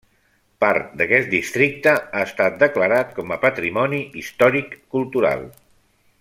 Part 0.63 0.87
d'aquest 1.01 1.29
districte 1.33 1.93
ha 1.99 2.23
estat 2.29 2.57
declarat 2.65 3.13
com 3.19 3.35
a 3.35 3.37
patrimoni 3.47 4.01
històric 4.23 4.75
cultural. 4.97 5.47